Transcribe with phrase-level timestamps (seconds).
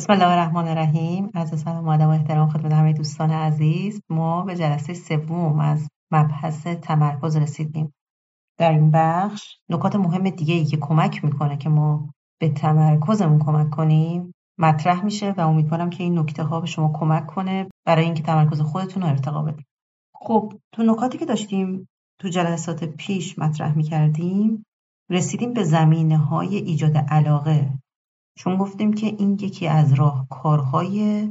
[0.00, 1.30] بسم الله الرحمن الرحیم.
[1.34, 4.02] از سلام و ادب و احترام خدمت همه دوستان عزیز.
[4.10, 7.94] ما به جلسه سوم از مبحث تمرکز رسیدیم.
[8.58, 12.10] در این بخش نکات مهم دیگه ای که کمک می‌کنه که ما
[12.40, 17.26] به تمرکزمون کمک کنیم مطرح میشه و امیدوارم که این نکته ها به شما کمک
[17.26, 19.66] کنه برای اینکه تمرکز خودتون رو ارتقا بدیم.
[20.14, 21.88] خب تو نکاتی که داشتیم
[22.20, 24.64] تو جلسات پیش مطرح می‌کردیم
[25.10, 27.70] رسیدیم به زمینه های ایجاد علاقه.
[28.40, 31.28] چون گفتیم که این یکی از راهکارهای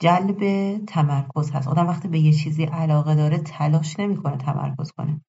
[0.00, 0.40] جلب
[0.86, 1.68] تمرکز هست.
[1.68, 5.20] آدم وقتی به یه چیزی علاقه داره تلاش نمی‌کنه تمرکز کنه.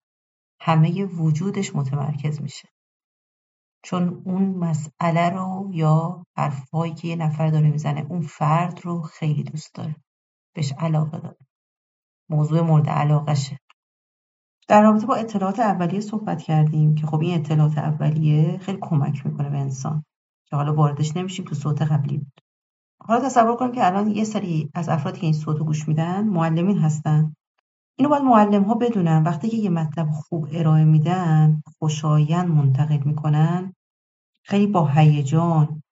[0.62, 2.70] همه وجودش متمرکز میشه.
[3.84, 9.44] چون اون مسئله رو یا حرفهایی که یه نفر داره می‌زنه اون فرد رو خیلی
[9.44, 9.96] دوست داره.
[10.56, 11.38] بهش علاقه داره.
[12.30, 13.60] موضوع مورد علاقشه.
[14.68, 19.50] در رابطه با اطلاعات اولیه صحبت کردیم که خب این اطلاعات اولیه خیلی کمک می‌کنه
[19.50, 20.04] به انسان.
[20.50, 22.42] که حالا واردش نمیشیم تو صوت قبلی بود.
[23.02, 26.78] حالا تصور کنیم که الان یه سری از افرادی که این صوت گوش میدن معلمین
[26.78, 27.36] هستن.
[27.98, 29.24] اینو باید معلم ها بدونن.
[29.24, 33.74] وقتی که یه مطلب خوب ارائه میدن خوشایند منتقل می‌کنن
[34.46, 35.84] خیلی با هیجان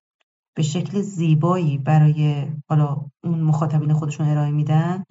[0.55, 5.03] به شکل زیبایی برای حالا اون مخاطبین خودشون ارائه میدن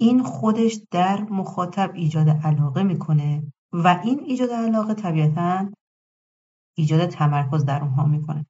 [0.00, 3.42] این خودش در مخاطب ایجاد علاقه می‌کنه
[3.72, 5.68] و این ایجاد علاقه طبیعتا
[6.76, 8.46] ایجاد تمرکز در اونها می‌کنه.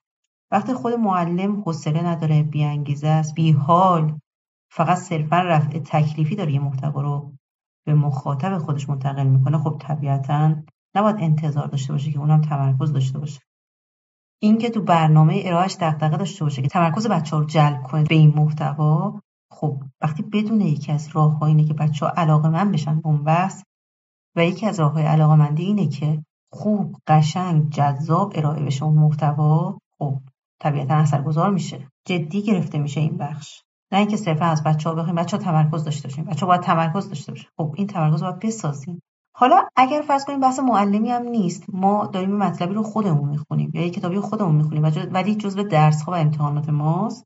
[0.51, 4.19] وقتی خود معلم حوصله نداره بیانگیزه است بیحال
[4.73, 7.33] فقط صرفا رفع تکلیفی داره یه محتوا رو
[7.87, 10.57] به مخاطب خودش منتقل می‌کنه خب طبیعتا
[10.95, 13.41] نباید انتظار داشته باشه که اونم تمرکز داشته باشه.
[14.43, 18.33] اینکه تو برنامه ارائهش دغدغه داشته باشه که تمرکز بچه رو جلب کنه به این
[18.37, 19.21] محتوا
[19.51, 23.25] خب وقتی بدون یکی از راه اینه که بچه ها علاقه من بشن به اون
[23.25, 23.63] بحث
[24.37, 29.79] و یکی از راه های علاقه اینه که خوب قشنگ جذاب ارائه بشه اون محتوا
[29.99, 30.21] خب
[30.61, 31.89] طبیعتا اثرگذار میشه.
[32.07, 33.63] جدی گرفته میشه این بخش.
[33.93, 36.25] نه اینکه صرفا از بچه ها بخوایم بچه ها تمرکز داشته باشیم.
[36.25, 37.49] بچه ها باید تمرکز داشته باشه.
[37.57, 39.03] خب این تمرکز باید بسازیم.
[39.37, 43.87] حالا اگر فرض کنیم بحث معلمی هم نیست ما داریم مطلبی رو خودمون می‌خونیم یا
[43.87, 44.83] یک کتابی خودمون می‌خونیم.
[45.13, 47.25] ولی جزء درس ها و امتحانات ماست.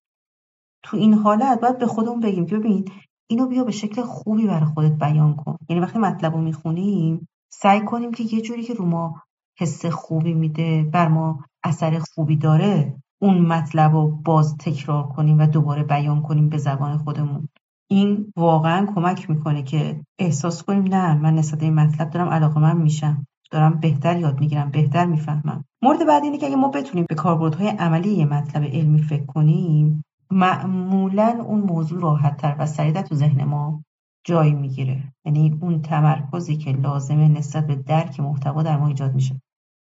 [0.82, 2.84] تو این حالت باید به خودمون بگیم که ببین
[3.30, 5.56] اینو بیا به شکل خوبی برای خودت بیان کن.
[5.68, 9.22] یعنی وقتی مطلب رو می‌خونیم سعی کنیم که یه جوری که رو ما
[9.58, 15.46] حس خوبی میده بر ما اثر خوبی داره اون مطلب رو باز تکرار کنیم و
[15.46, 17.48] دوباره بیان کنیم به زبان خودمون.
[17.90, 22.76] این واقعا کمک می‌کنه که احساس کنیم نه من نسبت این مطلب دارم علاقه من
[22.76, 23.26] میشم.
[23.50, 25.64] دارم بهتر یاد می‌گیرم بهتر می‌فهمم.
[25.82, 30.04] مورد بعد اینه که اگه ما بتونیم به کاربردهای عملی یه مطلب علمی فکر کنیم
[30.30, 33.82] معمولا اون موضوع راحتتر و سریعتر تو ذهن ما
[34.24, 35.12] جای می‌گیره.
[35.24, 39.40] یعنی اون تمرکزی که لازمه نسبت به درک محتوا در ما ایجاد میشه.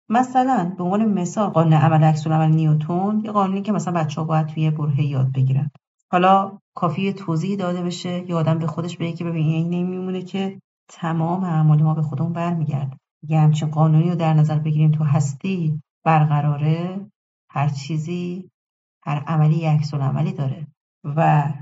[0.09, 4.27] مثلا به عنوان مثال قانون عمل عکس عمل نیوتن یه قانونی که مثلا بچه ها
[4.27, 5.71] باید توی برهه یاد بگیرن.
[6.13, 10.61] حالا کافی توضیح داده بشه یا آدم به خودش بگه که ببین این میمونه که
[10.89, 12.97] تمام اعمال ما به خودمون برمیگرده.
[13.29, 17.07] یه همچین قانونی رو در نظر بگیریم تو هستی برقراره
[17.51, 18.51] هر چیزی
[19.03, 20.67] هر عملی عکس عملی داره
[21.05, 21.53] و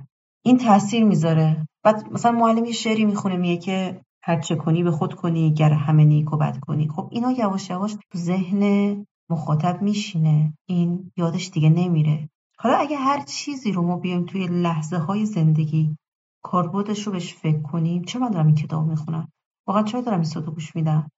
[0.44, 1.66] این تاثیر می‌ذاره.
[1.84, 6.04] بعد مثلا معلم یه شعری می‌خونه میگه که هر کنی به خود کنی گر همه
[6.04, 6.88] نیک و بد کنی.
[6.88, 10.54] خب اینا یواش یواش تو ذهن مخاطب میشینه.
[10.68, 12.28] این یادش دیگه نمیره.
[12.58, 15.96] حالا اگه هر چیزی رو ما بیایم توی لحظه های زندگی
[16.42, 19.32] کاربردش رو بهش فکر کنیم چرا من دارم این کتاب می‌خونم؟
[19.66, 21.10] واقعا چرا دارم این صوتو گوش میدم؟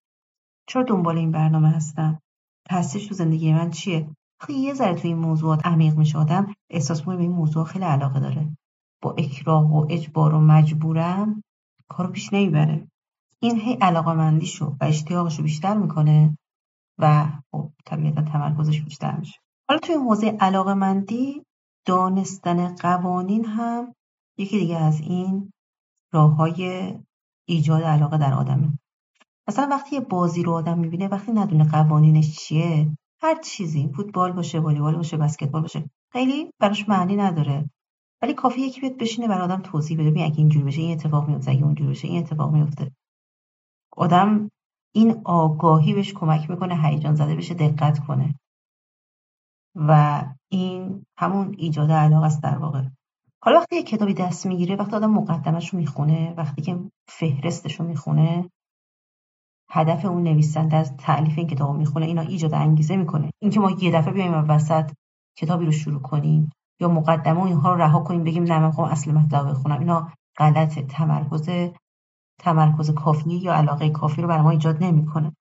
[0.67, 2.21] چرا دنبال این برنامه هستم؟
[2.65, 4.09] تاثیرش تو زندگی من چیه؟
[4.41, 6.55] خیلی یه ذره توی این موضوعات عمیق میشه آدم.
[6.71, 8.57] احساس به این موضوع خیلی علاقه داره.
[9.03, 11.43] با اکراه و اجبار و مجبورم
[11.89, 12.89] کارو پیش نمی‌بره.
[13.43, 16.39] این هی علاقمندیشو و اشتیاقشو بیشتر می‌کنه
[16.99, 19.41] و خب طبیعتا تمرکزش بیشتر میشه.
[19.69, 21.43] حالا توی حوزه علاقمندی
[21.87, 23.95] دانستن قوانین هم
[24.39, 25.53] یکی دیگه از این
[26.13, 26.95] راه های
[27.49, 28.79] ایجاد علاقه در آدمه.
[29.49, 34.61] مثلا وقتی یه بازی رو آدم می‌بینه وقتی ندونه قوانینش چیه هر چیزی فوتبال باشه
[34.61, 37.71] والیبال باشه بسکتبال باشه خیلی براش معنی نداره.
[38.23, 41.29] ولی کافی یکی بیاد بشینه بر آدم توضیح بده ببین اگه اینجوری بشه این اتفاق
[41.29, 42.93] میفته اگه اونجوری بشه این اتفاق میفته
[43.99, 44.51] آدم
[44.95, 48.35] این آگاهی بهش کمک می‌کنه هیجان زده بشه دقت کنه.
[49.75, 52.83] و این همون ایجاد علاقه است در واقع.
[53.43, 56.79] حالا وقتی یه کتابی دست می‌گیره وقتی آدم مقدمش رو می‌خونه وقتی که
[57.09, 58.51] فهرستش رو می‌خونه
[59.71, 63.31] هدف اون نویسنده از تعلیف این کتاب می‌خونه اینا ایجاد انگیزه می‌کنه.
[63.43, 64.91] اینکه ما یه دفعه بیایم وسط
[65.39, 69.13] کتابی رو شروع کنیم یا مقدمه و اینها رو رها کنیم بگیم نه من اصل
[69.13, 69.79] مطلب بخونم.
[69.79, 71.49] اینا غلط تمرکز
[72.39, 75.33] تمرکز کافی یا علاقه کافی رو برای ما ایجاد نمی‌کنه.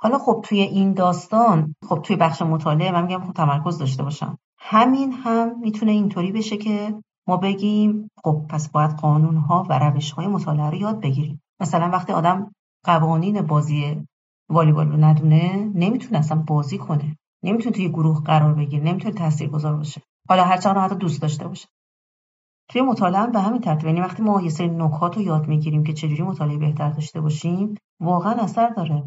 [0.00, 4.38] حالا خب توی این داستان خب توی بخش مطالعه من میگم خب تمرکز داشته باشم.
[4.58, 6.94] همین هم می‌تونه اینطوری بشه که
[7.28, 11.42] ما بگیم خب پس باید قانون ها و روش های مطالعه رو یاد بگیریم.
[11.60, 12.52] مثلا وقتی آدم
[12.84, 14.06] قوانین بازی
[14.50, 17.16] والیبال رو ندونه نمی‌تونه اصلا بازی کنه.
[17.44, 18.84] نمی‌تونه توی گروه قرار بگیره.
[18.84, 20.02] نمی‌تونه تاثیرگذار باشه.
[20.28, 21.68] حالا هرچند حتی دوست داشته باشه.
[22.70, 25.92] توی مطالعه به همین ترتیب یعنی وقتی ما یه سری نکات رو یاد می‌گیریم که
[25.92, 29.04] چجوری مطالعه بهتر داشته باشیم واقعا اثر داره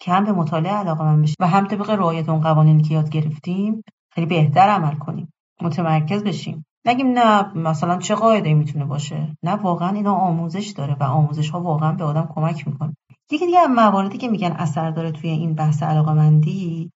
[0.00, 3.10] که هم به مطالعه علاقه من بشیم و هم طبق رعایت اون قوانینی که یاد
[3.10, 3.82] گرفتیم
[4.12, 5.32] خیلی بهتر عمل کنیم
[5.62, 6.64] متمرکز بشیم.
[6.86, 11.60] نگیم نه مثلا چه قاعده می‌تونه باشه؟ نه واقعا اینا آموزش داره و آموزش ها
[11.60, 12.94] واقعا به آدم کمک می‌کنه.
[13.30, 16.90] یکی دیگه مواردی که میگن اثر داره توی این بحث علاقمندی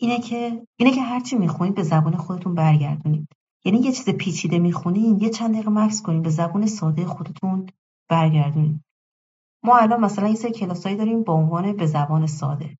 [0.00, 3.28] اینه که اینه که هرچی می‌خونید به زبان خودتون برگردونید.
[3.64, 7.66] یعنی یه چیز پیچیده می‌خونین یه چند دقیقه مکس کنین به زبان ساده خودتون
[8.08, 8.80] برگردونید
[9.64, 12.78] ما الان مثلا یه سری کلاسایی داریم با عنوان به زبان ساده.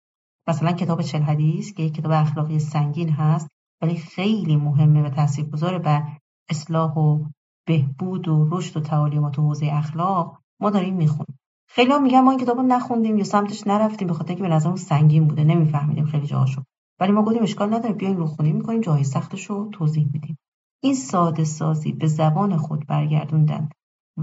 [0.48, 3.48] مثلا کتاب چل حدیث که یک کتاب اخلاقی سنگین هست
[3.82, 6.02] ولی خیلی مهمه و تاثیرگذار بر
[6.50, 7.24] اصلاح و
[7.66, 10.38] بهبود و رشد و تعالیمات تو حوزه اخلاق.
[10.60, 11.38] ما داریم می‌خونیم.
[11.68, 14.48] خیلی هم میگن ما این کتاب رو نخوندیم یا سمتش نرفتیم به خاطر اینکه به
[14.48, 16.62] نظرمون سنگین بوده نمیفهمیدیم خیلی جاهاشو.
[17.00, 20.38] ولی ما گفتیم اشکال نداره بیاین رو خونی می‌کنیم جای سختش رو توضیح میدیم.
[20.82, 23.68] این ساده سازی به زبان خود برگردوندن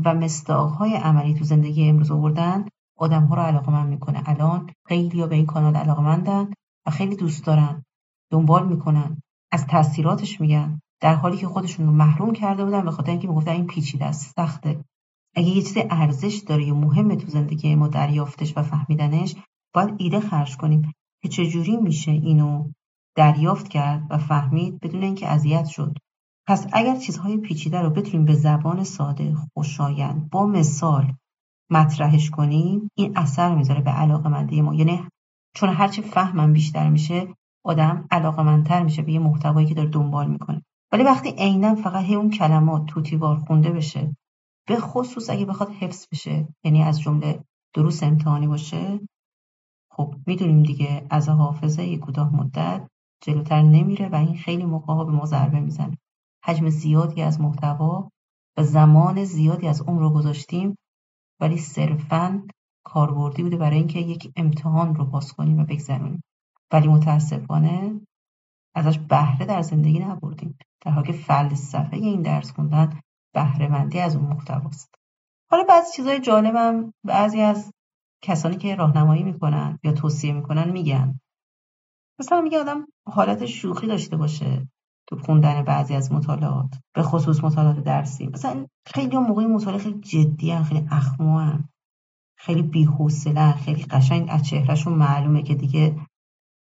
[0.05, 2.65] و مستاقهای عملی تو زندگی امروز آوردن
[2.97, 4.23] آدمها رو علاقمند می‌کنه.
[4.25, 6.53] الان خیلی به این کانال علاقمندن
[6.87, 7.83] و خیلی دوست دارن.
[8.31, 9.21] دنبال می‌کنن.
[9.51, 10.79] از تاثیراتش میگن.
[11.01, 14.33] در حالی که خودشون رو محروم کرده بودن به خاطر اینکه می‌گفتن این پیچیده است
[14.35, 14.85] سخته.
[15.35, 19.35] اگه یه چیز ارزش داره یا مهمه تو زندگی ما دریافتش و فهمیدنش
[19.73, 20.91] باید ایده خرج کنیم
[21.23, 22.71] که چجوری میشه اینو
[23.15, 25.97] دریافت کرد و فهمید بدون اینکه اذیت شد.
[26.47, 31.13] پس اگر چیزهای پیچیده رو بتونیم به زبان ساده خوشایند با مثال
[31.69, 34.73] مطرحش کنیم این اثر می‌ذاره به علاقه منده ما.
[34.73, 35.07] یعنی
[35.55, 37.27] چون هرچی فهمم بیشتر میشه
[37.65, 40.61] آدم علاقه مندتر میشه به یه محتوایی که داره دنبال می‌کنه.
[40.91, 44.15] ولی وقتی عینا فقط هی اون کلمات توتیوار خونده بشه
[44.67, 47.43] به خصوص اگه بخواد حفظ بشه یعنی از جمله
[47.73, 48.99] دروس امتحانی باشه
[49.91, 52.87] خب می‌دونیم دیگه از حافظه کوتاه مدت
[53.23, 55.97] جلوتر نمیره و این خیلی موقع به ما ضربه می‌زنه.
[56.45, 58.11] حجم زیادی از محتوا
[58.57, 60.77] و زمان زیادی از اون رو گذاشتیم
[61.39, 62.47] ولی صرفا
[62.85, 66.23] کاربردی بوده برای اینکه یک امتحان رو پاس کنیم و بگذرونیم.
[66.71, 68.01] ولی متاسفانه
[68.75, 70.57] ازش بهره در زندگی نبردیم.
[70.81, 72.99] در حالی که فلسفه این درس خوندن
[73.33, 74.95] بهرهمندی از اون محتواست.
[75.49, 77.71] حالا بعضی چیزای جالبم بعضی از
[78.23, 81.19] کسانی که راهنمایی می‌کنن یا توصیه می‌کنن میگن.
[82.19, 84.67] مثلا میگه آدم حالت شوخی داشته باشه.
[85.07, 88.27] تو خوندن بعضی از مطالعات به خصوص مطالعات درسی.
[88.27, 91.59] مثلا خیلی موقعی مطالعه خیلی جدی هن، خیلی اخمو
[92.37, 95.95] خیلی بیحوصله خیلی قشنگ از چهرهشون معلومه که دیگه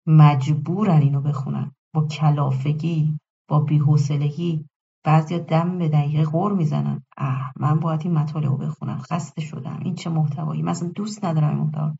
[0.06, 1.73] مجبورن اینو بخونن.
[1.94, 3.19] با کلافگی
[3.49, 4.64] با بیحوصلگی
[5.05, 7.02] بعضیا دم به دقیقه غور می‌زنن.
[7.17, 8.99] اه من باید این مطالعه رو بخونم.
[8.99, 9.81] خسته شدم.
[9.82, 11.96] این چه محتوایی؟ مثلا دوست ندارم این محتوا.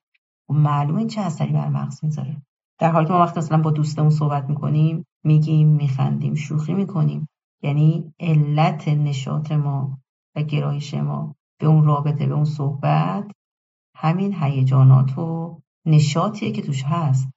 [0.49, 2.43] خب معلومه چه اثری بر مغز می‌ذاره.
[2.78, 7.28] در حالی که ما وقتی مثلا با دوستمون صحبت می‌کنیم میگیم میخندیم شوخی می‌کنیم.
[7.62, 9.98] یعنی علت نشاط ما
[10.36, 13.32] و گرایش ما به اون رابطه به اون صحبت
[13.96, 17.28] همین هیجانات و نشاطیه که توش هست.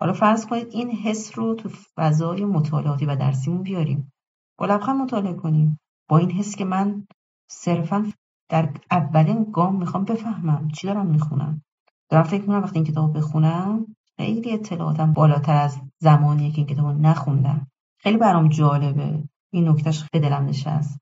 [0.00, 4.12] حالا فرض کنید این حس رو تو فضای مطالعاتی و درسیمون بیاریم.
[4.58, 5.78] با لبخند مطالعه کنیم.
[6.08, 7.06] با این حس که من
[7.50, 8.12] صرفا
[8.50, 11.62] در اولین گام می‌خوام بفهمم چی دارم می‌خونم.
[12.10, 17.00] دارم فکر می‌کنم وقتی این کتاب بخونم خیلی اطلاعاتم بالاتر از زمانیه که این کتاب
[17.00, 17.66] نخوندم.
[17.98, 19.24] خیلی برام جالبه.
[19.52, 20.98] این نکتهش به دلم نشست.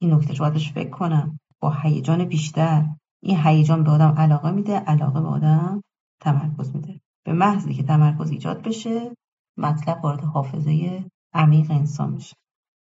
[0.00, 1.40] این نکته باید فکر کنم.
[1.60, 2.86] با هیجان بیشتر.
[3.22, 5.82] این هیجان به آدم علاقه میده علاقه به آدم
[6.20, 7.00] تمرکز میده.
[7.24, 9.16] به محضی که تمرکز ایجاد بشه
[9.58, 12.36] مطلب وارد حافظه عمیق انسان میشه.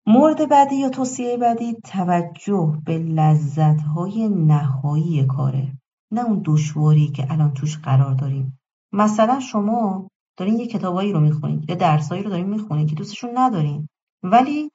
[0.06, 5.78] مورد بعدی یا توصیه بعدی توجه به لذتهای نهایی کاره.
[6.12, 8.59] نه اون دشواری که الان توش قرار داریم.
[8.95, 13.89] مثلا شما دارین یه کتابایی رو می‌خونید یا درسایی رو دارین می‌خونید که دوستشون ندارین.
[14.23, 14.71] ولی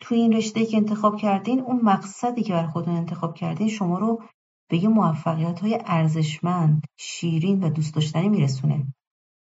[0.00, 4.22] توی این رشته که انتخاب کردین اون مقصدی که بر خودتون انتخاب کردین شما رو
[4.70, 8.94] به یه موفقیت های ارزشمند شیرین و دوست داشتنی میرسونه.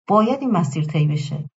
[0.08, 1.50] باید این مسیر طی بشه.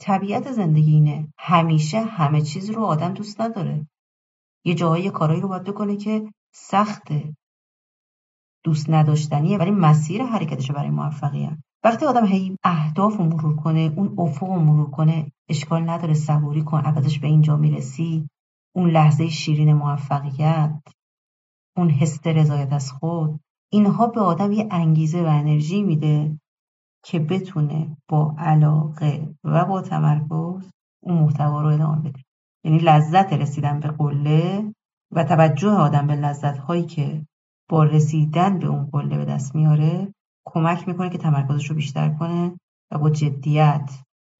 [0.00, 1.32] طبیعت زندگی اینه.
[1.38, 3.88] همیشه همه چیز رو آدم دوست نداره.
[4.64, 7.36] یه جاهای کارایی رو باید بکنه که سخته.
[8.64, 14.14] دوست نداشتنیه ولی مسیر حرکتش برای موفقیت وقتی آدم هی اهداف رو مرور کنه اون
[14.18, 18.28] افق رو مرور کنه اشکال نداره صبوری کن عوضش به اینجا می‌رسی.
[18.76, 20.82] اون لحظه شیرین موفقیت
[21.76, 23.40] اون حس رضایت از خود
[23.72, 26.40] اینها به آدم یه انگیزه و انرژی میده
[27.04, 30.70] که بتونه با علاقه و با تمرکز
[31.02, 32.22] اون محتوا رو ادامه بده.
[32.64, 34.74] یعنی لذت رسیدن به قله
[35.12, 37.26] و توجه آدم به لذت هایی که
[37.70, 42.60] با رسیدن به اون قله به دست میاره کمک می‌کنه که تمرکزش رو بیشتر کنه
[42.90, 43.90] و با جدیت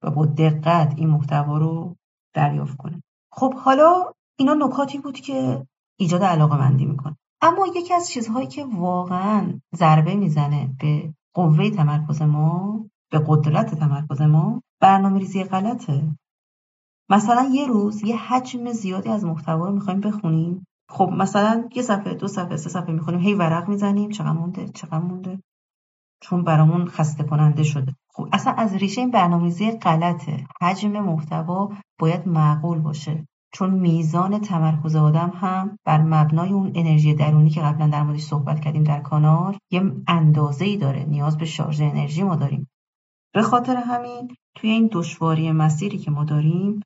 [0.03, 1.95] و با دقت این محتوا رو
[2.33, 3.03] دریافت کنه.
[3.31, 5.67] خب حالا اینا نکاتی بود که
[5.99, 7.17] ایجاد علاقه مندی می‌کنه.
[7.41, 14.21] اما یکی از چیزهایی که واقعا ضربه می‌زنه به قوه تمرکز ما به قدرت تمرکز
[14.21, 16.03] ما برنامه ریزی غلطه.
[17.09, 22.13] مثلا یه روز یه حجم زیادی از محتوا رو می‌خوایم بخونیم خب مثلا یه صفحه
[22.13, 25.43] دو صفحه سه صفحه می‌خونیم هی ورق می‌زنیم چقدر مونده چقدر مونده؟
[26.21, 27.95] چون برامون خسته کننده شده.
[28.13, 30.45] خب اصلا از ریشه این برنامه‌ریزی غلطه.
[30.61, 31.69] حجم محتوا
[31.99, 33.27] باید معقول باشه.
[33.53, 38.59] چون میزان تمرکز آدم هم بر مبنای اون انرژی درونی که قبلا در موردش صحبت
[38.59, 41.03] کردیم در کانال یه اندازه ای داره.
[41.05, 42.69] نیاز به شارژ انرژی ما داریم.
[43.33, 46.81] به خاطر همین توی این دشواری مسیری که ما داریم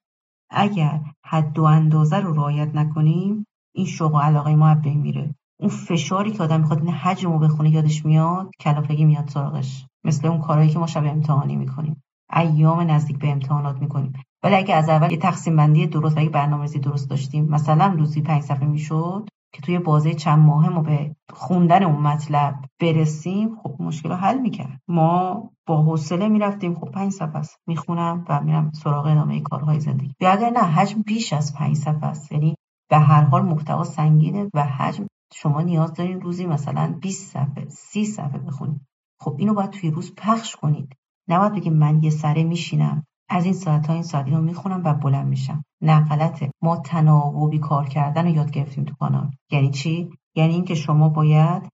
[0.49, 3.45] اگر حد و اندازه رو رعایت نکنیم
[3.75, 5.35] این شوق و علاقه ما بین میره.
[5.59, 9.85] اون فشاری که آدم می‌خواد این حجم رو بخونه یادش میاد؟ کلافگی میاد سراغش.
[10.03, 12.03] مثل اون کارهایی که ما شب امتحانی می‌کنیم.
[12.33, 14.13] ایام نزدیک به امتحانات می‌کنیم.
[14.43, 18.21] ولی اگه از اول یه تقسیم بندی درست و یه برنامه‌ریزی درست داشتیم مثلا روزی
[18.21, 23.75] پنج صفحه می‌شد که توی بازه چند ماه ما به خوندن اون مطلب برسیم خب
[23.79, 24.81] مشکل رو حل می‌کرد.
[24.87, 27.59] ما با حوصله می‌رفتیم خب پنج صفحه است.
[27.67, 30.13] می‌خونم و میرم سراغ ادامه کارهای زندگی.
[30.21, 32.31] یا اگر نه حجم بیش از پنج صفحه است.
[32.31, 32.55] یعنی
[32.89, 38.05] به هر حال محتوا سنگینه و حجم شما نیاز دارین روزی مثلا 20 صفحه 30
[38.05, 38.81] صفحه بخونید
[39.19, 40.95] خب اینو باید توی روز پخش کنید.
[41.27, 44.93] نباید بگید من یه سره میشینم از این ساعت ها این ساعت اینو می‌خونم و
[44.93, 45.63] بلند میشم.
[45.81, 46.51] نه غلطه.
[46.61, 49.31] ما تناوبی کار کردن رو یاد گرفتیم تو کانال.
[49.51, 51.69] یعنی چی؟ یعنی اینکه شما باید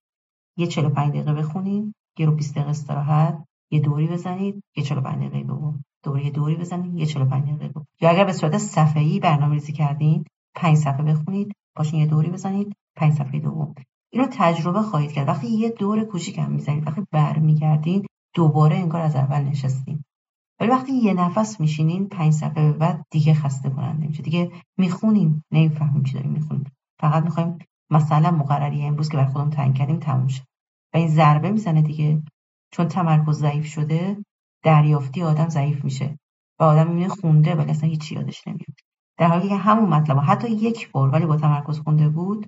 [0.58, 5.44] یه 45 دقیقه بخونید یه رو 20 دقیقه استراحت یه دوری بزنید یه 45 دقیقه
[5.44, 5.84] دوم.
[6.04, 7.86] دوری دوری بزنید یه 45 دقیقه دوم.
[8.02, 13.14] یا اگر به صورت صفحه‌ای برنامه‌ریزی کردین 5 صفحه بخونید باشین یه دوری بزنید 5
[13.14, 13.76] صفحه دوم.
[14.14, 15.28] اینو تجربه خواهید کرد.
[15.28, 18.06] وقتی یه دور کوچیک هم می‌زنید وقتی برمیگردین
[18.36, 20.04] دوباره انگار از اول نشستین.
[20.60, 25.44] ولی وقتی یه نفس میشینین پنج صفحه به بعد دیگه خسته کننده میشه دیگه می‌خونیم
[25.52, 26.72] نمی‌فهمیم چی داریم می‌خونیم.
[27.00, 27.58] فقط می‌خوایم
[27.92, 30.44] مثلا مقرری امروز که بر خودمون تعیین کردیم تموم شه.
[30.94, 32.24] و این ضربه می‌زنه دیگه.
[32.74, 34.18] چون تمرکز ضعیف شده
[34.64, 36.18] دریافتی آدم ضعیف میشه.
[36.60, 38.76] و آدم می‌بینه خونده ولی اصلا هیچی یادش نمیاد.
[39.18, 42.48] در حالی که همون مطلب حتی یک بار ولی با تمرکز خونده بود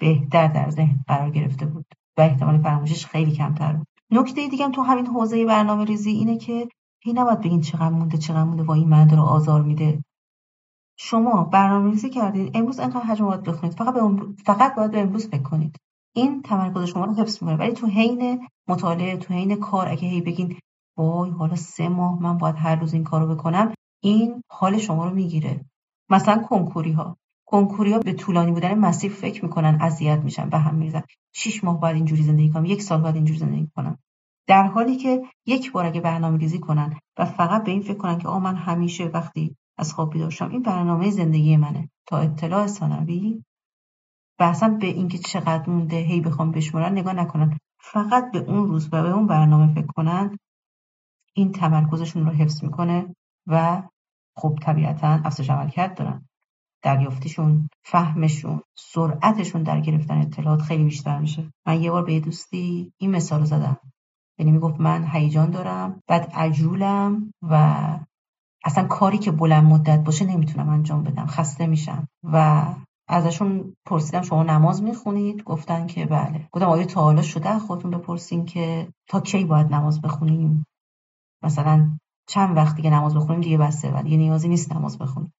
[0.00, 1.86] بهتر در ذهن قرار گرفته بود
[2.18, 3.86] و احتمال فراموشیش خیلی کمتر بود.
[4.10, 6.68] نکته دیگه تو همین حوزه برنامه ریزی اینه که
[7.04, 10.04] هی نباید بگین چقدر مونده چقدر مونده و این من داره آزار میده.
[10.98, 14.00] شما برنامه ریزی کردید امروز انقدر حجم باید بخونید فقط به
[14.44, 15.76] فقط باید به امروز فکر کنید.
[16.16, 20.20] این تمرکز شما رو حفظ می‌کنه ولی تو حین مطالعه تو حین کار اگه هی
[20.20, 20.58] بگین
[20.98, 23.73] وای حالا سه ماه من باید هر روز این کارو بکنم
[24.04, 25.64] این حال شما رو می‌گیره.
[26.10, 30.74] مثلا کنکوری ها کنکوری ها به طولانی بودن مسیر فکر می‌کنن اذیت میشن به هم
[30.74, 31.02] میریزن.
[31.34, 33.98] شش ماه باید اینجوری زندگی کنم یک سال باید اینجوری زندگی کنم.
[34.46, 38.18] در حالی که یک بار اگه برنامه ریزی کنن و فقط به این فکر کنن
[38.18, 41.88] که آ من همیشه وقتی از خواب بیدار شم این برنامه زندگی منه.
[42.06, 43.42] تا اطلاع ثانوی
[44.40, 47.58] و اصلا به اینکه چقدر مونده هی بخوام بشمارن نگاه نکنن.
[47.80, 50.38] فقط به اون روز و به اون برنامه فکر کنن
[51.34, 53.14] این تمرکزشون رو حفظ می‌کنه
[53.46, 53.82] و
[54.36, 56.28] خب طبیعتا افزایش عملکرد دارن.
[56.82, 61.52] دریافتیشون فهمشون سرعتشون در گرفتن اطلاعات خیلی بیشتر میشه.
[61.66, 63.76] من یه بار به یه دوستی این مثال رو زدم.
[64.38, 67.84] یعنی می‌گفت من هیجان دارم بعد عجولم و
[68.64, 71.26] اصلا کاری که بلند مدت باشه نمی‌تونم انجام بدم.
[71.26, 72.08] خسته میشم.
[72.22, 72.64] و
[73.08, 76.48] ازشون پرسیدم شما نماز می‌خونید؟ گفتن که بله.
[76.52, 80.64] گفتم آیا تا حالا شده خودتون بپرسین که تا کی باید نماز بخونیم؟
[81.42, 85.32] مثلا چند وقت دیگه نماز بخونیم دیگه بسته و دیگه نیازی نیست نماز بخونیم.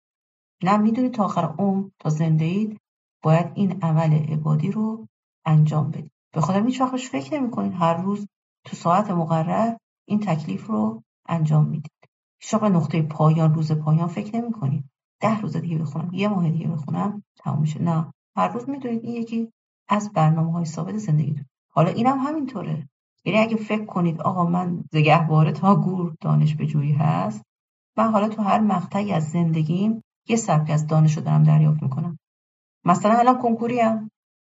[0.62, 2.81] نه می‌دونید تا آخر عمر تا زنده اید
[3.23, 5.07] باید این عمل عبادی رو
[5.47, 6.12] انجام بدید.
[6.35, 8.26] به خودم هیچ وقتش فکر نمی‌کنید هر روز
[8.67, 9.76] تو ساعت مقرر
[10.09, 11.93] این تکلیف رو انجام می‌دید.
[12.41, 14.85] هیچ نقطه پایان روز پایان فکر نمی‌کنید
[15.21, 17.83] ده روز دیگه بخونم یه ماه دیگه بخونم تموم میشه.
[17.83, 19.53] نه هر روز می‌دونید این یکی
[19.88, 21.45] از برنامه های ثابت زندگیتون.
[21.73, 22.88] حالا اینم هم همینطوره.
[23.25, 27.43] یعنی اگه فکر کنید آقا من زگهواره تا گور دانش به جویی هست
[27.97, 32.19] من حالا تو هر مقطعی از زندگیم یه سبک از دانش رو دارم دریافت می‌کنم.
[32.85, 34.11] مثلا الان کنکوریم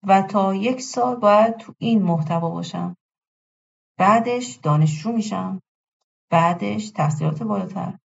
[0.07, 2.95] و تا یک سال باید تو این محتوا باشم.
[3.97, 5.61] بعدش دانشجو میشم.
[6.29, 7.97] بعدش تحصیلات بالاتر.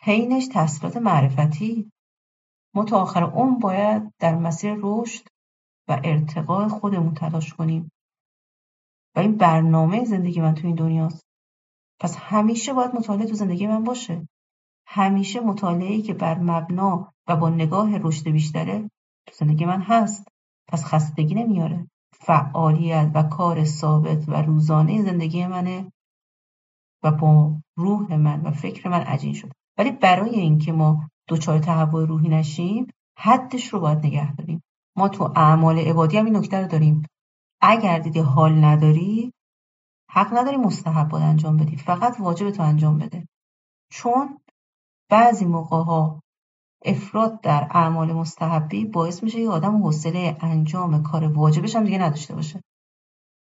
[0.00, 1.90] حینش تحصیلات معرفتی.
[2.74, 5.28] ما تا آخر عمر باید در مسیر رشد
[5.88, 7.90] و ارتقاء خودمون تلاش کنیم.
[9.20, 11.26] این برنامه زندگی من تو این دنیاست.
[12.00, 14.28] پس همیشه باید مطالعه تو زندگی من باشه.
[14.86, 18.90] همیشه مطالعه‌ای که بر مبنا و با نگاه رشد بیشتره
[19.26, 20.28] تو زندگی من هست.
[20.68, 21.86] پس خستگی نمیاره.
[22.20, 25.92] فعالیت و کار ثابت و روزانه زندگی منه
[27.02, 32.06] و با روح من و فکر من عجین شد ولی برای اینکه ما دچار تهوع
[32.06, 32.86] روحی نشیم
[33.18, 34.62] حدش رو باید نگه داریم.
[34.96, 37.02] ما تو اعمال عبادی هم این نکته رو داریم.
[37.60, 39.32] اگر دیدی حال نداری
[40.10, 41.76] حق نداری مستحب باید انجام بدی.
[41.76, 43.28] فقط واجب تو انجام بده.
[43.90, 44.40] چون
[45.10, 46.22] بعضی موقع ها
[46.84, 52.34] افراد در اعمال مستحبی باعث میشه یه آدم حوصله انجام کار واجبش هم دیگه نداشته
[52.34, 52.62] باشه.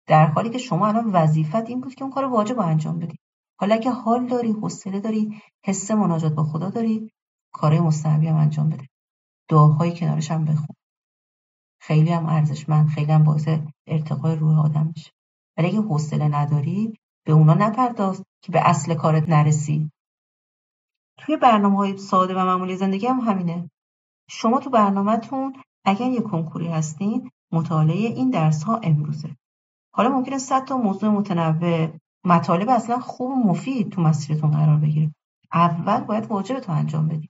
[0.08, 3.18] در حالی که شما الان وظیفت این بود که اون کار واجب رو انجام بدی.
[3.60, 7.12] حالا اگه حال داری حوصله داری حس مناجات با خدا داری
[7.54, 8.88] کارهای مستحبی هم انجام بده.
[9.50, 10.76] دعاهایی کنارش هم بخون.
[11.80, 13.48] خیلی هم ارزشمند خیلی هم باعث
[13.88, 15.12] ارتقای روح آدم میشه.
[15.58, 19.92] ولی اگه حوصله نداری به اونا نپرداز که به اصل کارت نرسی.
[21.18, 23.70] توی برنامه های ساده و معمولی زندگی هم همینه.
[24.30, 25.56] شما تو برنامهتون
[25.86, 29.36] اگر یه کنکوری هستین مطالعه این درس ها امروزه.
[29.94, 31.90] حالا ممکنه صد تا موضوع متنوع
[32.26, 35.12] مطالب اصلا خوب و مفید تو مسیرتون قرار بگیره
[35.54, 37.30] اول باید واجب تو انجام بدی.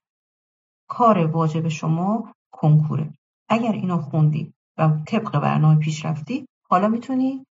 [0.90, 3.14] کار واجب شما کنکوره.
[3.50, 7.46] اگر اینو خوندی و طبق برنامه پیش رفتی حالا می‌تونی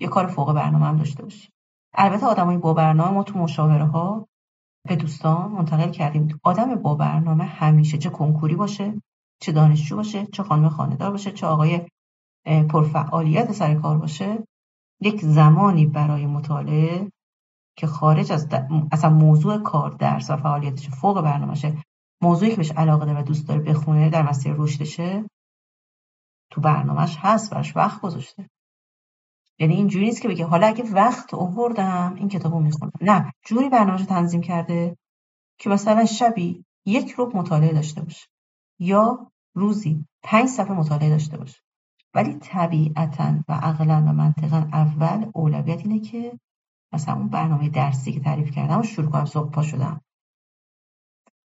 [0.00, 1.48] یه کار فوق برنامه هم داشته باشی.
[1.94, 4.28] البته آدمای با برنامه ما تو مشاوره ها
[4.88, 6.40] به دوستان منتقل کردیم.
[6.42, 9.02] آدم با برنامه همیشه چه کنکوری باشه
[9.40, 11.80] چه دانشجو باشه چه خانم خانهدار باشه چه آقای
[12.70, 14.44] پرفعالیت سر کار باشه
[15.00, 17.12] یک زمانی برای مطالعه
[17.76, 18.48] که خارج از
[18.92, 21.84] اصلا موضوع کار درس و فعالیتش فوق برنامهشه
[22.22, 25.24] موضوعی که بهش علاقه داره و دوست داره بخونه در مسیر رشدشه
[26.50, 28.50] تو برنامهش هست براش وقت گذاشته.
[29.58, 32.92] یعنی اینجوری نیست که بگه حالا اگه وقت آوردم این کتابو می‌خونم.
[33.00, 34.96] نه جوری برنامهش تنظیم کرده
[35.58, 38.26] که مثلا شبی یک روب مطالعه داشته باشه
[38.78, 41.60] یا روزی پنج صفحه مطالعه داشته باشه.
[42.14, 46.38] ولی طبیعتا و عقلا و منطقا اول اولویت اینه که
[46.92, 50.00] مثلا اون برنامه درسی که تعریف کردم و شروع کنم صبح پا شدم.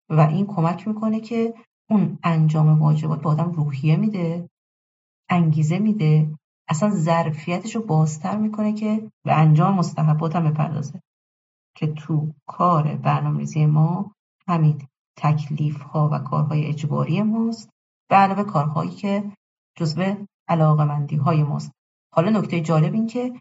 [0.09, 1.55] و این کمک می‌کنه که
[1.91, 4.50] اون انجام واجبات به آدم روحیه میده.
[5.31, 6.39] انگیزه میده
[6.69, 11.03] اصلا ظرفیتش رو بازتر می‌کنه که به انجام مستحبات هم بپردازه.
[11.77, 14.15] که تو کار برنامه‌ریزی ما
[14.49, 17.71] همین تکلیف ها و کارهای اجباری ماست
[18.11, 19.33] به علاوه کارهایی که
[19.77, 20.17] جزو
[20.49, 21.73] علاقمندی های ماست.
[22.15, 23.41] حالا نکته جالب این که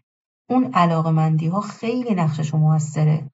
[0.50, 3.30] اون علاقمندی ها خیلی نقشش موثره.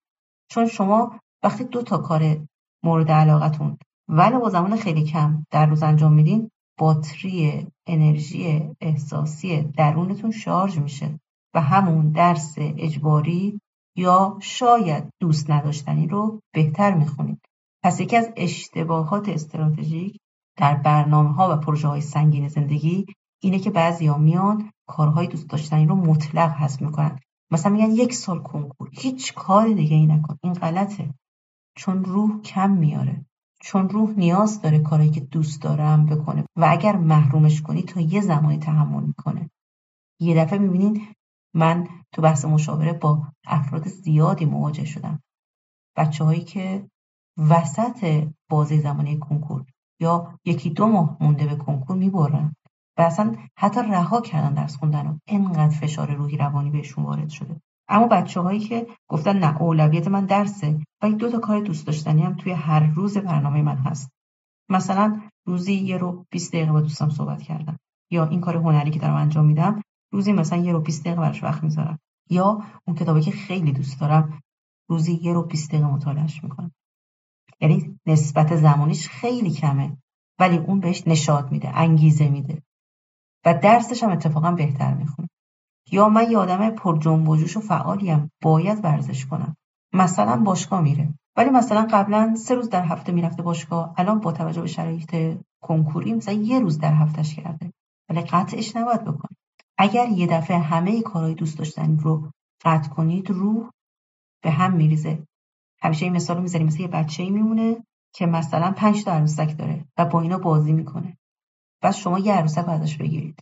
[0.51, 2.47] چون شما وقتی دو تا کار
[2.85, 10.31] مورد علاقتون ولی با زمان خیلی کم در روز انجام میدین باتری انرژی احساسی درونتون
[10.31, 11.21] شارژ میشه
[11.55, 13.61] و همون درس اجباری
[13.97, 17.41] یا شاید دوست نداشتنی رو بهتر می‌خونید.
[17.83, 20.17] پس یکی از اشتباهات استراتژیک
[20.57, 23.07] در برنامه ها و پروژه های سنگین زندگی
[23.43, 27.19] اینه که بعضی ها میان کارهای دوست داشتنی رو مطلق حذف می‌کنن.
[27.51, 30.39] مثلا میگن یک سال کنکور هیچ کار دیگه ای نکن.
[30.43, 31.15] این غلطه.
[31.77, 33.25] چون روح کم میاره.
[33.67, 38.21] چون روح نیاز داره کاری که دوست دارم بکنه و اگر محرومش کنی تا یه
[38.21, 39.51] زمانی تحمل می‌کنه.
[40.21, 41.07] یه دفعه می‌بینین
[41.55, 45.23] من تو بحث مشاوره با افراد زیادی مواجه شدم.
[45.97, 46.91] بچه هایی که
[47.39, 49.65] وسط بازی زمانی کنکور
[50.01, 52.57] یا یکی دو ماه مونده به کنکور می‌برن
[52.99, 57.61] و اصلا حتی رها کردن درس خوندن و انقدر فشار روحی روانی بهشون وارد شده.
[57.89, 62.23] اما بچه هایی که گفتن نه اولویت من درسه و دو تا کار دوست داشتنی
[62.23, 64.11] هم توی هر روز برنامه من هست.
[64.69, 67.79] مثلا روزی یه رو 20 دقیقه با دوستم صحبت کردم.
[68.11, 71.43] یا این کار هنری که دارم انجام میدم روزی مثلا یه رو 20 دقیقه براش
[71.43, 71.99] وقت می‌ذارم.
[72.31, 74.41] یا اون کتابی که خیلی دوست دارم
[74.89, 76.73] روزی یه رو 20 دقیقه مطالعهش می‌کنم.
[77.61, 79.97] یعنی نسبت زمانیش خیلی کمه
[80.39, 82.63] ولی اون بهش نشاد میده انگیزه میده.
[83.45, 85.29] و درسش هم اتفاقا بهتر می‌خونه.
[85.91, 89.57] یا من یه آدم پر جنب و جوش و فعالیم باید ورزش کنم.
[89.93, 91.15] مثلا باشگاه میره.
[91.37, 96.13] ولی مثلا قبلا سه روز در هفته می‌رفته باشگاه الان با توجه به شرایط کنکوری
[96.13, 97.73] مثلا یه روز در هفتهش کرده.
[98.09, 99.39] ولی قطعش نباید بکنید
[99.79, 102.31] اگر یه دفعه همه کارهای دوست داشتنی رو
[102.65, 103.71] قطع کنید روح
[104.43, 105.27] به هم میریزه.
[105.83, 107.77] همیشه این مثال می‌ذاریم مثل یه بچه ای میمونه
[108.15, 111.19] که مثلا پنج تا عروسک داره و با اینا بازی می‌کنه.
[111.83, 113.41] بعد شما یه عروسک ازش بگیرید.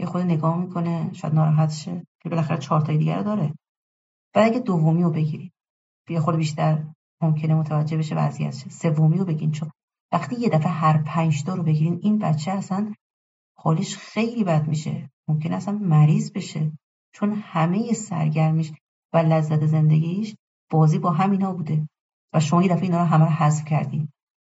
[0.00, 3.54] یه خود نگاه می‌کنه شاید ناراحت شه که بالاخره چهار تای دیگر داره.
[4.34, 5.52] بعد اگه دومی رو بگیرید
[6.08, 6.84] یه خود بیشتر
[7.22, 9.70] ممکنه متوجه بشه وضعیتش سومی رو بگین چون
[10.12, 12.94] وقتی یه دفعه هر پنج تا رو بگیرین این بچه اصلا
[13.56, 15.10] حالش خیلی بد میشه.
[15.28, 16.72] ممکن اصلا مریض بشه.
[17.14, 18.72] چون همه سرگرمیش
[19.12, 20.36] و لذت زندگیش
[20.70, 21.88] بازی با همینا بوده.
[22.34, 24.08] و شما یه دفعه اینا رو همه رو حذف کردی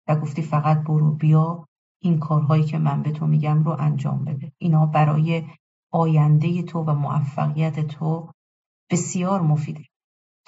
[0.09, 1.67] و گفتی فقط برو بیا.
[2.07, 4.53] این کارهایی که من به تو میگم رو انجام بده.
[4.59, 5.45] اینا برای
[5.93, 8.31] آینده تو و موفقیت تو
[8.91, 9.85] بسیار مفیده.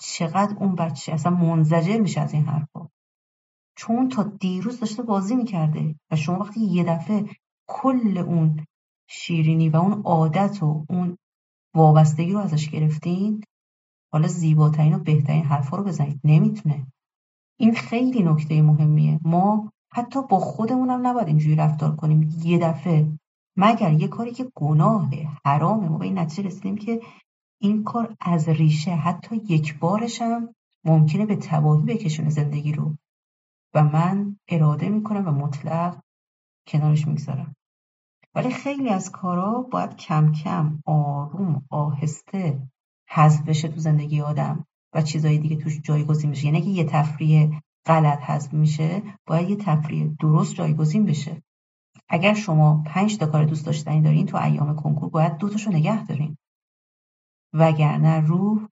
[0.00, 2.88] چقدر اون بچه اصلا منزجر میشه از این حرفا.
[3.76, 7.24] چون تا دیروز داشته بازی می‌کرده و شما وقتی یه دفعه
[7.68, 8.66] کل اون
[9.08, 11.18] شیرینی و اون عادت و اون
[11.74, 13.44] وابستگی رو ازش گرفتین
[14.12, 16.20] حالا زیباترین و بهترین حرفا رو بزنید.
[16.24, 16.86] نمی‌تونه.
[17.60, 19.20] این خیلی نکته مهمیه.
[19.24, 22.30] ما حتی با خودمونم نباید اینجوری رفتار کنیم.
[22.44, 23.12] یه دفعه
[23.56, 25.88] مگر یه کاری که گناهه حرامه.
[25.88, 27.00] ما به این نتیجه رسیدیم که
[27.60, 32.96] این کار از ریشه حتی یک بارشم ممکنه به تباهی بکشونه زندگی رو.
[33.74, 36.00] و من اراده می‌کنم و مطلق
[36.66, 37.56] کنارش می‌گذارم.
[38.34, 42.68] ولی خیلی از کارا باید کم کم آروم آهسته
[43.08, 46.44] حذف بشه تو زندگی آدم و چیزای دیگه توش جایگزین بشه.
[46.44, 51.42] یعنی که یه تفریح غلط حذف میشه باید یه تفریح درست جایگزین بشه.
[52.08, 56.06] اگر شما پنج تا کار دوست داشتنی دارین تو ایام کنکور باید دو تاشو نگه
[56.06, 56.36] دارین.
[57.52, 58.68] وگرنه روح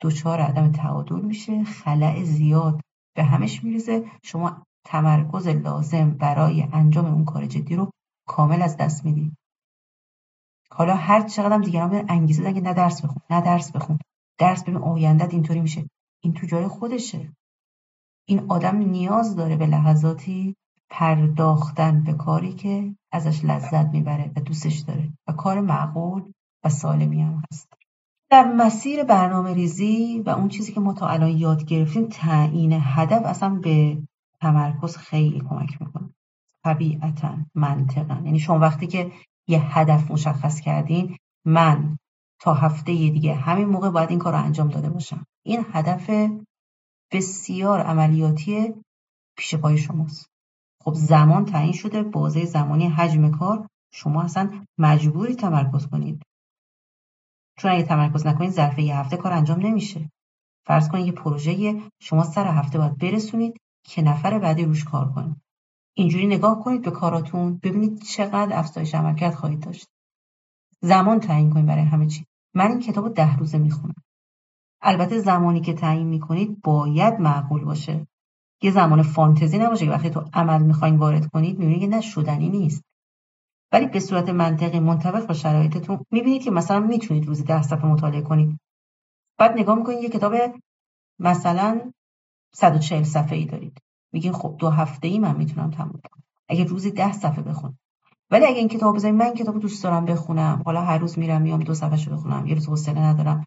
[0.00, 2.80] دچار عدم تعادل میشه خلع زیاد
[3.16, 4.10] به همش میریزه.
[4.22, 7.90] شما تمرکز لازم برای انجام اون کار جدی رو
[8.28, 9.36] کامل از دست می‌دید
[10.70, 13.98] حالا هر چقدر دیگران به انگیزه دادن که نه درس بخون نه درس بخون.
[14.38, 15.90] درس ببین آیندت اینطوری میشه.
[16.20, 17.32] این تو جای خودشه.
[18.26, 20.56] این آدم نیاز داره به لحظاتی
[20.90, 26.22] پرداختن به کاری که ازش لذت می‌بره و دوستش داره و کار معقول
[26.64, 27.72] و سالمی هم هست.
[28.30, 33.26] در مسیر برنامه ریزی و اون چیزی که ما تا الان یاد گرفتیم تعیین هدف
[33.26, 33.98] اصلا به
[34.40, 36.10] تمرکز خیلی کمک می‌کنه.
[36.64, 38.14] طبیعتا منطقا.
[38.24, 39.12] یعنی شما وقتی که
[39.48, 41.98] یه هدف مشخص کردین من
[42.40, 45.26] تا هفته دیگه همین موقع باید این کار رو انجام داده باشم.
[45.42, 46.10] این هدف
[47.14, 48.74] بسیار عملیاتی
[49.36, 50.26] پیش پای شماست.
[50.84, 56.22] خب زمان تعیین شده بازه زمانی حجم کار شما اصلا مجبوری تمرکز کنید.
[57.58, 60.10] چون اگه تمرکز نکنید ظرف یه هفته کار انجام نمیشه.
[60.66, 65.36] فرض کنید یه پروژه شما سر هفته باید برسونید که نفر بعدی روش کار کنید
[65.96, 69.88] اینجوری نگاه کنید به کاراتون ببینید چقدر افزایش عملکرد خواهید داشت.
[70.80, 72.24] زمان تعیین کنید برای همه چی.
[72.54, 74.03] من این کتاب ده روزه می‌خونم.
[74.84, 78.06] البته زمانی که تعیین می‌کنید باید معقول باشه.
[78.62, 82.48] یه زمان فانتزی نباشه که وقتی تو عمل می‌خواین وارد کنید می‌بینید که نه شدنی
[82.48, 82.82] نیست.
[83.72, 88.22] ولی به صورت منطقی منطبق با شرایطتون می‌بینید که مثلا می‌تونید روزی ده صفحه مطالعه
[88.22, 88.60] کنید.
[89.38, 90.34] بعد نگاه می‌کنید یه کتاب
[91.18, 91.92] مثلا
[92.54, 93.78] 140 صفحه ای دارید.
[94.12, 96.22] میگین خب دو هفته ای من می‌تونم تموم کنم.
[96.48, 97.78] اگه روزی ده صفحه بخونم.
[98.30, 100.62] ولی اگه این کتاب بزنید من این کتاب دوست دارم بخونم.
[100.66, 102.46] حالا هر روز میرم میام دو صفحه بخونم.
[102.46, 103.44] یه روز حوصله ندارم.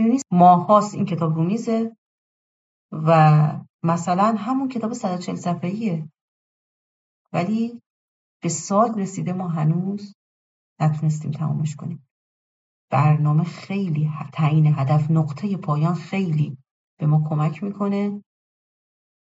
[0.00, 1.96] می‌بینید ماهاست این کتاب رو میزه
[2.92, 6.08] و مثلا همون کتاب 140 صفحه‌ایه.
[7.32, 7.80] ولی
[8.42, 10.14] به سال رسیده ما هنوز
[10.80, 12.06] نتونستیم تمامش کنیم.
[12.90, 16.58] برنامه خیلی تعیین هدف نقطه پایان خیلی
[16.98, 18.22] به ما کمک می‌کنه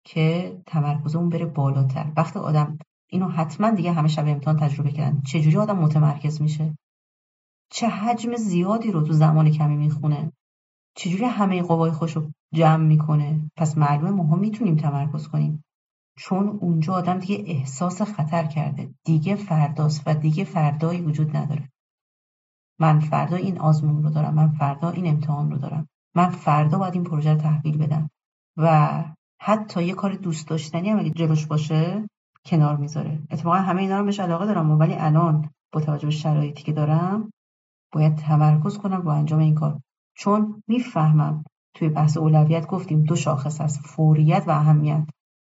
[0.06, 2.12] که تمرکزمون بره بالاتر.
[2.18, 2.78] وقتی آدم
[3.10, 5.22] اینو حتما دیگه همه شب امتحان تجربه کردن.
[5.22, 6.78] چجوری آدم متمرکز میشه؟
[7.72, 10.32] چه حجم زیادی رو تو زمان کمی می‌خونه؟
[10.96, 15.64] چجوری همه قوای خوش رو جمع می‌کنه؟ پس معلومه ما می‌تونیم تمرکز کنیم.
[16.18, 18.94] چون اونجا آدم دیگه احساس خطر کرده.
[19.04, 21.70] دیگه فرداست و دیگه فردایی وجود نداره.
[22.80, 24.34] من فردا این آزمون رو دارم.
[24.34, 25.88] من فردا این امتحان رو دارم.
[26.16, 28.10] من فردا باید این پروژه رو تحویل بدم.
[28.58, 29.04] و
[29.42, 32.08] حتی یه کار دوست داشتنی هم اگه جلوش باشه
[32.46, 33.20] کنار می‌ذاره.
[33.32, 37.32] اتفاقا همه اینا رو بهش علاقه دارم ولی الان با توجه به شرایطی که دارم
[37.94, 39.80] باید تمرکز کنم با انجام این کار.
[40.14, 41.44] چون می‌فهمم
[41.74, 45.08] توی بحث اولویت گفتیم دو شاخص هست فوریت و اهمیت.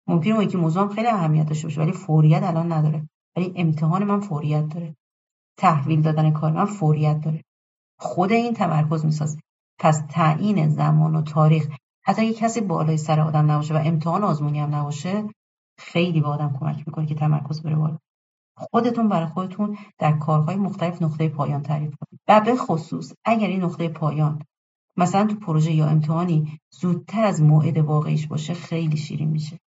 [0.07, 3.09] ممکنه اون یکی موضوع خیلی اهمیت داشته باشه ولی فوریت الان نداره.
[3.37, 4.97] ولی امتحان من فوریت داره.
[5.59, 7.44] تحویل دادن کار من فوریت داره.
[7.99, 9.38] خود این تمرکز می‌سازه
[9.79, 11.68] پس تعیین زمان و تاریخ.
[12.05, 15.25] حتی اگه کسی بالای سر آدم نباشه و امتحان آزمونی هم نباشه
[15.79, 17.99] خیلی به آدم کمک می‌کنه که تمرکز بره بالا.
[18.59, 22.21] خودتون برای خودتون در کارهای مختلف نقطه پایان تعریف کنید.
[22.29, 24.42] و به خصوص اگر این نقطه پایان
[24.97, 29.59] مثلا تو پروژه یا امتحانی زودتر از موعد واقعیش باشه خیلی شیرین میشه.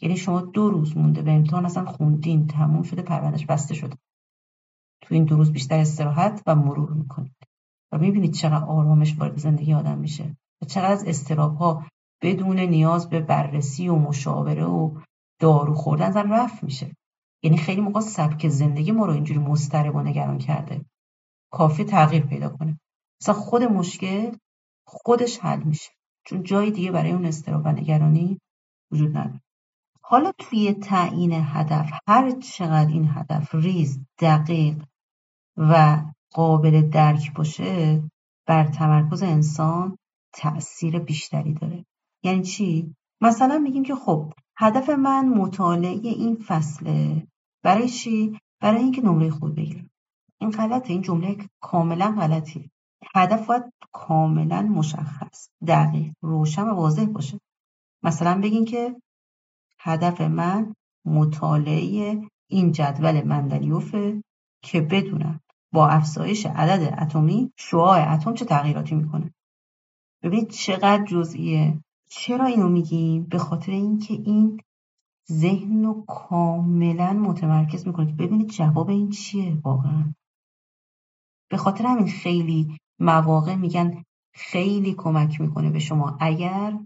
[0.00, 3.96] یعنی شما دو روز مونده به امتحان اصلا خوندین تموم شده پروندهش بسته شده.
[5.02, 7.36] تو این دو روز بیشتر استراحت و مرور می‌کنید.
[7.92, 11.84] و می‌بینید چقدر آرامش وارد زندگی آدم میشه و چقدر از استراب ها
[12.22, 15.00] بدون نیاز به بررسی و مشاوره و
[15.40, 16.96] دارو خوردن اصلا رفت میشه.
[17.42, 20.84] یعنی خیلی موقع سبک زندگی ما رو اینجوری مضطرب و نگران کرده.
[21.52, 22.80] کافی تغییر پیدا کنه.
[23.22, 24.36] مثلا خود مشکل
[24.86, 25.90] خودش حل میشه.
[26.26, 28.40] چون جای دیگه برای اون استراب و نگرانی
[28.92, 29.40] وجود نداره.
[30.02, 34.84] حالا توی تعیین هدف هر چقدر این هدف ریز دقیق
[35.56, 36.02] و
[36.34, 38.02] قابل درک باشه
[38.46, 39.98] بر تمرکز انسان
[40.34, 41.84] تأثیر بیشتری داره.
[42.22, 47.26] یعنی چی؟ مثلا میگیم که خب هدف من مطالعه این فصله
[47.62, 49.90] برای چی؟ برای اینکه نمره خوب بگیرم.
[50.40, 52.70] این غلطه این جمله کاملا غلطیه.
[53.14, 57.40] هدف باید کاملا مشخص دقیق روشن و واضح باشه.
[58.02, 58.96] مثلا بگین که
[59.80, 64.22] هدف من مطالعه این جدول مندلیوفه
[64.62, 65.40] که بدونم
[65.72, 69.34] با افزایش عدد اتمی شعاع اتم چه تغییراتی می‌کنه.
[70.22, 71.80] ببینید چقدر جزئیه.
[72.08, 74.60] چرا اینو میگیم به خاطر اینکه این
[75.32, 80.14] ذهن رو کاملا متمرکز می‌کنه که ببینید جواب این چیه واقعا.
[81.50, 86.16] به خاطر همین خیلی مواقع میگن خیلی کمک می‌کنه به شما.
[86.20, 86.78] اگر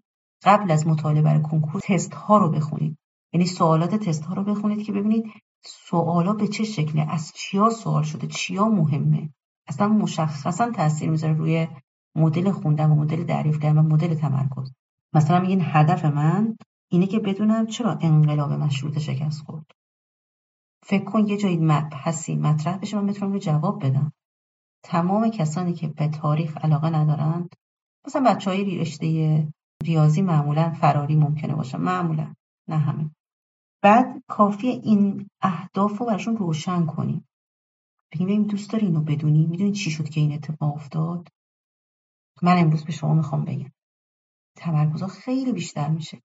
[0.45, 2.99] قبل از مطالعه برای کنکور تست ها رو بخونید.
[3.33, 5.25] یعنی سوالات تست ها رو بخونید که ببینید
[5.65, 9.31] سوالا به چه شکله از چیا سوال شده چیا مهمه.
[9.69, 11.69] اصلا مشخصا تاثیر می‌ذاره روی
[12.15, 14.73] مدل خوندن و مدل دریافت کردن و مدل تمرکز.
[15.15, 16.57] مثلا میگین هدف من
[16.91, 19.67] اینه که بدونم چرا انقلاب مشروط شکست خورد.
[20.85, 24.13] فکر کن یه جایی مبحثی مطرح بشه من بتونم رو جواب بدم.
[24.85, 27.55] تمام کسانی که به تاریخ علاقه ندارند
[28.07, 29.49] مثلا بچه های رشته
[29.83, 31.79] ریاضی معمولا فراری ممکنه باشه.
[31.79, 32.35] معمولا
[32.69, 33.11] نه همه.
[33.83, 37.25] بعد کافی این اهداف رو براشون روشن کنیم.
[38.13, 41.29] بگیم ببین دوست داری اینو بدونی؟ می‌دونی چی شد که این اتفاق افتاد؟
[42.43, 43.73] من امروز به شما می‌خوام بگم.
[44.57, 46.23] تمرکزها خیلی بیشتر میشه.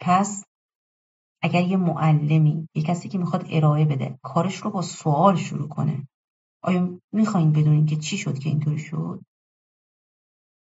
[0.00, 0.44] پس
[1.42, 6.08] اگر یه معلمی یه کسی که می‌خواد ارائه بده کارش رو با سوال شروع کنه
[6.62, 9.20] آیا می‌خواین بدونین که چی شد که اینطوری شد؟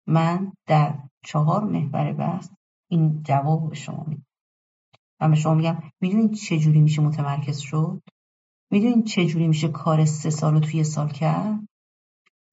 [0.07, 2.49] من در چهار محور بحث
[2.91, 4.27] این جواب به شما میدم.
[5.21, 8.03] من به شما میگم می‌دونین چه جوری میشه متمرکز شد؟
[8.71, 11.69] می‌دونین چه جوری میشه کار سه سال رو توی سال کرد؟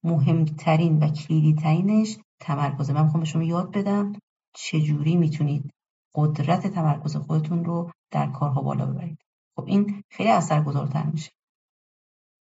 [0.04, 2.92] مهمترین و کلیدی ترینش تمرکزه.
[2.92, 4.12] من می‌خوام به شما یاد بدم
[4.54, 5.74] چجوری می‌تونید
[6.14, 9.18] قدرت تمرکز خودتون رو در کارها بالا ببرید؟
[9.56, 11.30] خب این خیلی اثرگذارتر میشه.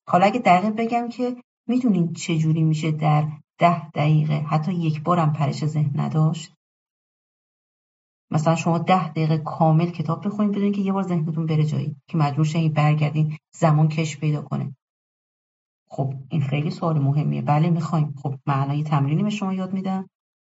[0.09, 1.37] حالا اگه دقیق بگم که
[1.69, 3.29] می‌دونید چجوری میشه در
[3.59, 6.55] ده دقیقه حتی یک بارم پرش ذهن نداشت؟
[8.31, 12.19] مثلا شما ده دقیقه کامل کتاب بخونید بدون که یه بار ذهنتون بره جایی که
[12.19, 14.77] مجبور شین برگردین زمان کش پیدا کنه.
[15.89, 17.43] خب این خیلی سوال مهمیه.
[17.43, 18.15] بله می‌خوایم.
[18.23, 20.09] خب معنای تمرینی به شما یاد میدم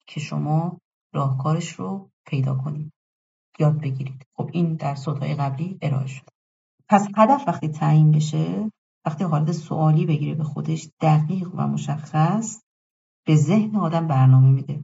[0.07, 0.79] که شما
[1.13, 2.91] راهکارش رو پیدا کنید
[3.59, 4.27] یاد بگیرید.
[4.33, 6.29] خب این در صوتهای قبلی ارائه شد.
[6.89, 8.71] پس هدف وقتی تعیین بشه
[9.05, 12.61] وقتی حالت سوالی بگیره به خودش دقیق و مشخص
[13.25, 14.83] به ذهن آدم برنامه میده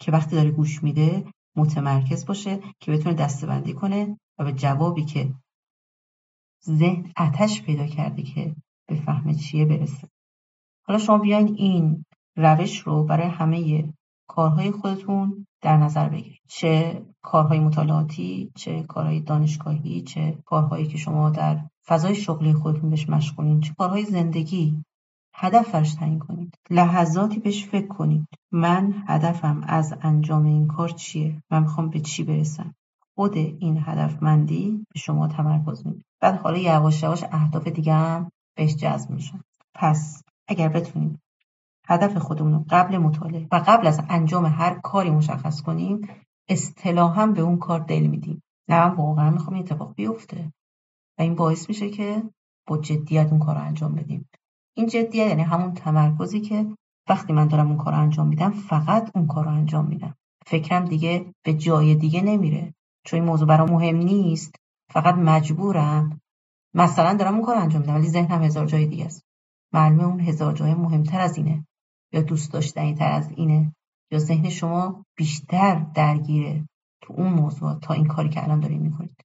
[0.00, 1.24] که وقتی داره گوش میده
[1.56, 5.34] متمرکز باشه که بتونه دستبندی کنه و به جوابی که
[6.64, 8.56] ذهن اتش پیدا کرده که
[8.88, 10.08] به فهم چیه برسه.
[10.86, 12.04] حالا شما بیاین این
[12.36, 13.84] روش رو برای همه
[14.28, 16.40] کارهای خودتون در نظر بگیرید.
[16.48, 23.08] چه کارهای مطالعاتی چه کارهای دانشگاهی چه کارهایی که شما در فضای شغلی خودتون بهش
[23.08, 24.84] مشغولین چه کارهای زندگی.
[25.34, 26.58] هدف فرش تعیین کنید.
[26.70, 28.26] لحظاتی بهش فکر کنید.
[28.52, 32.74] من هدفم از انجام این کار چیه؟ من می‌خوام به چی برسم؟
[33.14, 38.76] خود این هدفمندی به شما تمرکز میده بعد حالا یواش یواش اهداف دیگه هم بهش
[38.76, 39.40] جذب میشن.
[39.74, 41.20] پس اگر بتونیم
[41.88, 46.08] هدف خودمون رو قبل مطالعه و قبل از انجام هر کاری مشخص کنیم
[46.48, 48.42] اصطلاحا به اون کار دل میدیم.
[48.68, 50.52] نه من واقعا می‌خوام این اتفاق بیفته.
[51.18, 52.22] و این باعث میشه که
[52.66, 54.28] با جدیت اون کار رو انجام بدیم.
[54.76, 56.66] این جدیت یعنی همون تمرکزی که
[57.08, 60.14] وقتی من دارم اون کار رو انجام میدم فقط اون کار رو انجام میدم.
[60.46, 62.74] فکرم دیگه به جای دیگه نمیره.
[63.04, 64.54] چون این موضوع برام مهم نیست.
[64.92, 66.20] فقط مجبورم.
[66.74, 69.22] مثلا دارم اون کار انجام میدم ولی ذهنم هزار جای دیگه است.
[69.72, 71.66] معلومه اون هزار جای مهمتر از اینه.
[72.14, 73.72] یا دوست داشتنی تر از اینه
[74.10, 76.68] یا ذهن شما بیشتر درگیره
[77.02, 79.24] تو اون موضوع تا این کاری که الان دارین می‌کنید.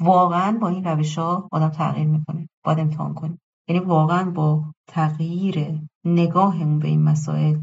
[0.00, 5.80] واقعا با این روش ها آدم تغییر می‌کنه باید امتحان کنید یعنی واقعا با تغییر
[6.04, 7.58] نگاهمون به این مسائل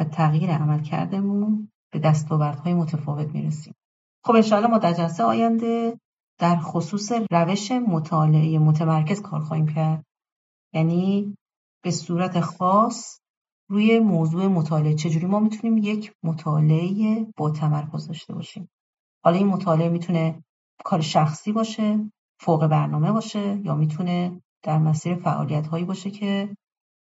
[0.00, 3.74] و تغییر عمل کردمون به دستاوردهای متفاوت می‌رسیم.
[4.24, 5.98] خب انشاءالله ما در جلسه آینده
[6.38, 10.04] در خصوص روش مطالعه متمرکز کار خواهیم کرد.
[10.74, 11.34] یعنی
[11.82, 13.21] به صورت خاص
[13.72, 14.94] روی موضوع مطالعه.
[14.94, 18.68] چجوری ما می‌تونیم یک مطالعه با تمرکز داشته باشیم؟
[19.24, 20.44] حالا این مطالعه می‌تونه
[20.84, 26.56] کار شخصی باشه فوق برنامه باشه یا می‌تونه در مسیر فعالیت هایی باشه که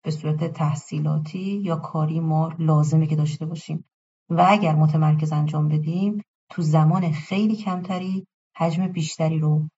[0.04, 3.84] به صورت تحصیلاتی یا کاری ما لازمه که داشته باشیم.
[4.30, 9.68] و اگر متمرکز انجام بدیم تو زمان خیلی کمتری حجم بیشتری رو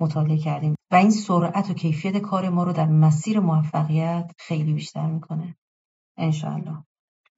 [0.00, 0.74] مطالعه کردیم.
[0.90, 5.56] و این سرعت و کیفیت کار ما رو در مسیر موفقیت خیلی بیشتر می‌کنه.
[6.20, 6.84] انشاءالله.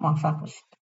[0.00, 0.81] موفق باشید.